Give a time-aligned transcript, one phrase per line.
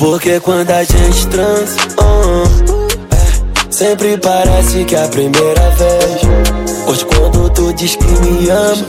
[0.00, 2.44] Porque quando a gente transa, uh,
[3.14, 6.22] é, sempre parece que é a primeira vez.
[6.88, 8.86] Hoje quando tu diz que me ama,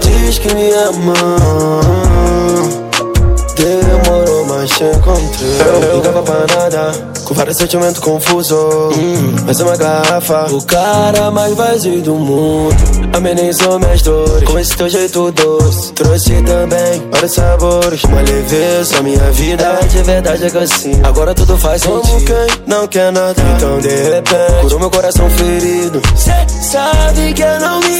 [0.00, 1.12] diz que me ama.
[3.58, 5.58] Demorou, mas te encontrei.
[5.66, 6.92] Eu ligava pra nada,
[7.24, 8.96] com vários sentimentos confusos.
[8.96, 12.76] Hum, mais uma garrafa, o cara mais vazio do mundo.
[13.12, 15.92] Amenizou minhas dores, com esse teu jeito doce.
[15.92, 19.02] Trouxe também vários sabores, uma leveza.
[19.02, 21.00] Minha vida é de verdade é que assim.
[21.04, 22.08] Agora tudo faz sentido.
[22.08, 26.00] Como quem não quer nada, então de repente, curou meu coração ferido.
[26.16, 26.32] Cê
[26.70, 27.98] sabe que eu não me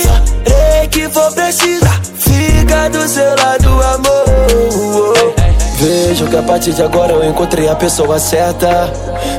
[0.91, 1.87] que for preciso.
[2.19, 3.68] Fica do seu lado,
[6.29, 8.91] que a partir de agora eu encontrei a pessoa certa.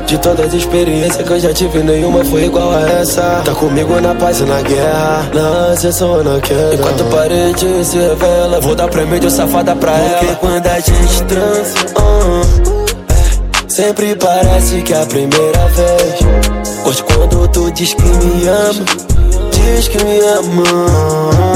[0.06, 3.42] De todas as experiências que eu já tive, nenhuma foi igual a essa.
[3.46, 6.74] Tá comigo na paz e na guerra, na sessão ou na queda.
[6.74, 10.20] Enquanto parede se revela, vou dar prêmio de safada pra Porque ela.
[10.20, 16.20] Porque quando a gente transa, uh, é, sempre parece que é a primeira vez.
[16.86, 18.86] Hoje quando tu diz que me ama,
[19.52, 21.49] diz que me ama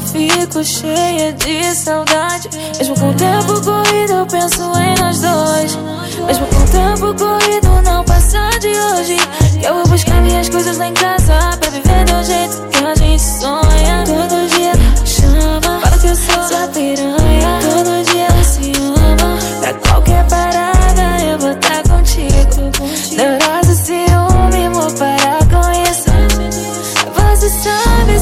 [0.00, 2.48] fico cheia de saudade.
[2.78, 5.78] Mesmo com o tempo corrido, eu penso em nós dois.
[6.26, 9.16] Mesmo com o tempo corrido, não passa de hoje.
[9.62, 13.22] Eu vou buscar minhas coisas lá em casa pra viver do jeito que a gente
[13.22, 14.04] sonha.
[14.06, 14.72] Todo dia
[15.04, 17.58] chama, fala que eu sou sua piranha.
[17.62, 19.38] Todo dia se ama.
[19.60, 23.39] Pra qualquer parada, eu vou estar tá contigo.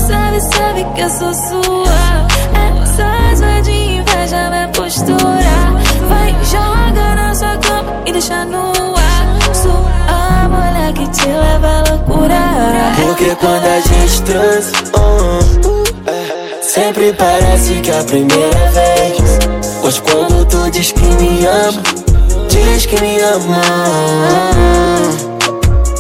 [0.09, 1.99] Sabe, sabe, que eu sou sua.
[2.83, 5.55] Essas vai de inveja, minha postura.
[6.09, 9.55] Vai, joga na sua cama e deixa ar.
[9.55, 12.41] Sou a mulher que te leva à loucura.
[13.03, 15.41] Porque quando a gente transa, uh,
[16.07, 19.39] é, sempre parece que é a primeira vez.
[19.81, 21.83] Pois quando tu diz que me ama,
[22.49, 23.63] diz que me ama.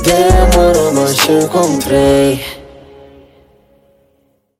[0.02, 2.57] Demorou, mas te encontrei.